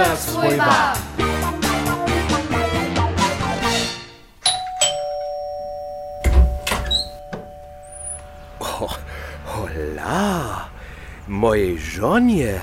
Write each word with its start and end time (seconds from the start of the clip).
Super 0.00 0.16
swojba! 0.16 0.94
Hola, 9.44 10.68
mojej 11.28 11.78
żonie. 11.78 12.60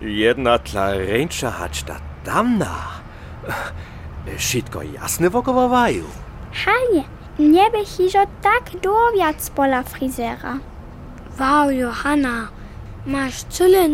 Jedna 0.00 0.58
tlareńcza 0.58 1.50
hać 1.50 1.82
ta 1.82 1.96
damna. 2.24 2.74
Wszystko 4.36 4.82
jasne 4.82 5.30
wokoło 5.30 5.68
waju. 5.68 6.04
Hej, 6.52 7.04
nie 7.38 7.70
by 7.70 7.84
hižo 7.84 8.26
tak 8.42 8.80
dowiać 8.82 9.36
pola 9.54 9.82
frizera. 9.82 10.58
Wow, 11.40 11.70
Johanna, 11.70 12.48
masz 13.06 13.44
tyle 13.44 13.88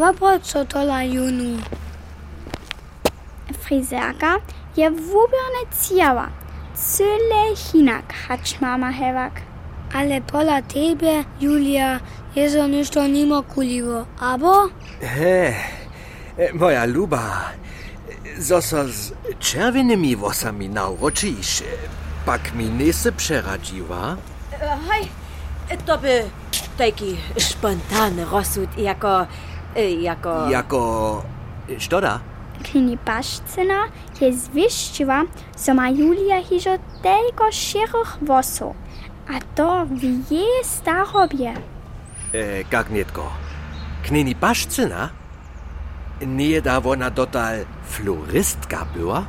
nową. 0.00 0.12
Wapro 0.12 0.40
co 0.42 0.64
tola 0.64 1.02
junu. 1.04 1.62
Frizerka 3.58 4.36
je 4.76 4.90
wubierne 4.90 5.62
ciała. 5.88 6.28
Cyle 6.74 7.56
hinak 7.56 8.12
hać 8.12 8.60
mama 8.60 8.92
hewak. 8.92 9.32
Ale 9.94 10.20
pola 10.20 10.62
tebe, 10.62 11.24
Julia, 11.40 12.00
je 12.36 12.50
to 12.50 12.66
ništo 12.66 13.06
nimo 13.06 13.42
kulivo. 13.42 14.06
Abo? 14.20 14.68
He, 15.00 15.54
e, 16.38 16.52
moja 16.52 16.84
luba, 16.84 17.50
zoso 18.38 18.88
z 18.88 19.12
czerwionymi 19.38 20.16
włosami 20.16 20.68
nauroczysz, 20.68 21.62
pak 22.26 22.54
mi 22.54 22.70
nie 22.70 22.92
se 22.92 23.12
przeradziła. 23.12 24.16
Hej, 24.88 25.08
to 25.86 25.98
by 25.98 26.30
taki 26.78 27.16
spontany 27.38 28.24
rozsud 28.24 28.78
jako... 28.78 29.26
e, 29.76 29.90
jako... 29.90 30.50
Jako... 30.50 31.22
Sztoda? 31.78 32.20
Klini 32.62 32.98
paszcyna 32.98 33.80
je 34.20 34.32
zwieszczyła, 34.32 35.22
że 35.66 35.74
ma 35.74 35.90
Julia 35.90 36.42
hižo 36.42 36.78
tylko 37.02 37.52
sierych 37.52 38.18
włosów. 38.22 38.76
A 39.28 39.40
to 39.54 39.86
w 39.86 40.02
jej 40.30 40.64
starobie. 40.64 41.54
E, 42.34 42.64
jak 42.72 42.90
nietko. 42.90 43.32
Knini 44.02 44.34
paszcyna? 44.34 45.08
Nie 46.26 46.62
da 46.62 46.78
ona 46.82 47.10
dotal 47.10 47.64
floristka 47.84 48.86
była? 48.96 49.26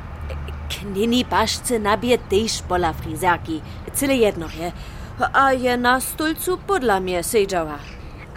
Knini 0.69 1.25
paszce 1.25 1.79
nabije 1.79 2.17
też 2.17 2.61
pola 2.61 2.93
frizerki. 2.93 3.61
Cyle 3.93 4.15
jedno 4.15 4.47
je. 4.59 4.71
A 5.33 5.53
je 5.53 5.77
na 5.77 5.99
stulcu 5.99 6.57
podla 6.57 6.99
mnie 6.99 7.23
siedziała. 7.23 7.77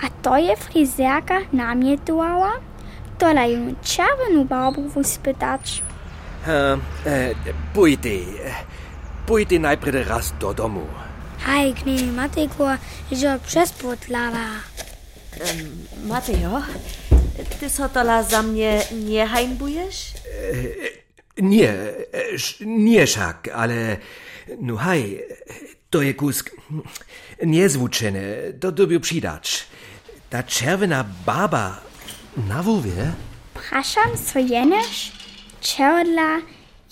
A 0.05 0.09
to 0.23 0.37
je 0.37 0.57
frizerka 0.57 1.41
namietowała? 1.53 2.53
Tola 3.19 3.47
ją 3.47 3.75
czerwoną 3.83 4.45
barbu 4.45 4.89
wyspytać. 4.89 5.83
E, 6.47 6.79
e, 7.07 7.35
pójdę. 7.75 8.09
Pójdę 9.27 9.59
najpierw 9.59 10.09
raz 10.09 10.33
do 10.41 10.55
domu. 10.55 10.87
Hej, 11.39 11.75
knini 11.75 12.13
matiko, 12.13 12.69
že 13.13 13.39
přes 13.47 13.73
potlava. 13.73 14.47
Mateo, 16.07 16.63
ty 17.61 17.71
so 17.71 17.89
tola 17.89 18.23
za 18.23 18.43
mnie 18.43 18.83
nie 18.93 19.27
hańbujesz? 19.27 20.13
Nie, 21.39 21.69
e, 22.13 22.35
sz- 22.35 22.67
nie 22.67 23.07
szak, 23.07 23.49
ale 23.55 23.97
no 24.61 24.77
haj, 24.77 25.23
to 25.91 26.03
je 26.03 26.15
kusk 26.15 26.51
niezwuczony, 27.47 28.53
to 28.61 28.73
dobił 28.73 29.01
przydać. 29.01 29.67
Ta 30.35 30.43
czerwona 30.43 31.05
baba 31.27 31.81
na 32.37 32.63
wówie? 32.63 33.13
Praszam, 33.55 34.11
co 34.27 34.39
jeneš? 34.39 35.13
Čerdla 35.61 36.41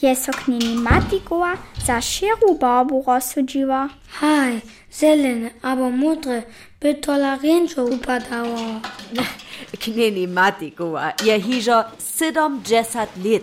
je 0.03 0.17
so 0.17 0.33
knini 0.33 0.75
matikowa 0.75 1.57
za 1.87 2.01
širu 2.01 2.55
barbu 2.61 3.05
rozsudziła. 3.07 3.89
Hej, 4.21 4.61
zelene, 4.91 5.51
abo 5.63 5.91
modre, 5.91 6.43
by 6.81 6.95
tola 6.95 7.37
ręczo 7.37 7.85
upadało. 7.85 8.81
Knini 9.81 10.29
matikuwa 10.29 11.13
je 11.25 11.41
hižo 11.41 11.85
70 12.19 12.97
lat. 13.25 13.43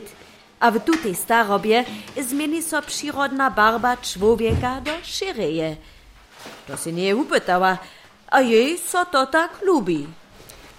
A 0.60 0.72
w 0.72 0.80
tutej 0.80 1.16
starobie 1.16 1.86
zmieni 2.22 2.62
so 2.62 2.82
przyrodna 2.82 3.52
barba 3.52 3.98
człowieka 3.98 4.82
do 4.82 4.92
szyreje. 5.04 5.76
To 6.68 6.78
się 6.78 6.92
nie 6.92 7.16
upytała, 7.16 7.78
a 8.32 8.42
jej 8.42 8.78
so 8.78 9.06
to 9.06 9.26
tak 9.26 9.52
lubi. 9.66 10.08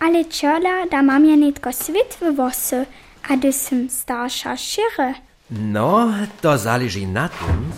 Ale 0.01 0.25
čerdla 0.25 0.87
da 0.91 1.03
mam 1.03 1.25
ja 1.25 1.37
nitko 1.37 1.73
svitve 1.73 2.33
włosy, 2.33 2.87
a 3.29 3.37
gdy 3.37 3.53
sam 3.53 3.91
starsza 3.91 4.57
šire. 4.57 5.15
No, 5.51 6.09
to 6.41 6.59
zależy 6.59 7.07
na 7.07 7.29
tym, 7.29 7.73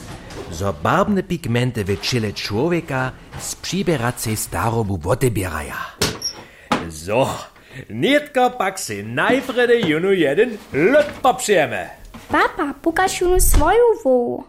że 0.52 0.72
barwne 0.82 1.22
pigmenty 1.22 1.84
w 1.84 2.00
ciele 2.00 2.32
człowieka 2.32 3.12
z 3.40 3.54
przyberacej 3.54 4.36
starobu 4.36 5.10
odebierają. 5.10 5.74
So, 6.90 7.28
nitko 7.90 8.50
pak 8.50 8.80
si 8.80 9.04
najpierw 9.04 9.88
junu 9.88 10.12
jeden 10.12 10.58
lód 10.72 11.06
poprzemy. 11.22 11.88
Papa, 12.28 12.74
pukaš 12.82 13.20
ju 13.20 13.40
svoju 13.40 13.88
vovu. 14.04 14.44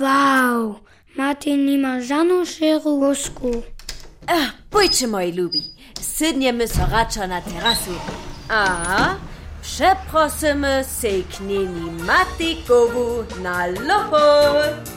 Wow, 0.00 0.80
Martin 1.16 1.66
nima 1.66 2.00
żadną 2.00 2.44
szeru 2.44 3.00
wosku. 3.00 3.62
Ach, 4.26 4.52
pójdźcie, 4.70 5.06
moi 5.06 5.32
lubi. 5.32 5.62
Sydniemy 6.00 6.68
so 6.68 6.86
racza 6.90 7.26
na 7.26 7.40
terasu. 7.42 7.90
A 8.48 8.66
przeprosimy 9.62 10.84
se 10.84 11.08
knini 11.36 11.90
matikowu 11.90 13.24
na 13.42 13.66
lochot. 13.66 14.95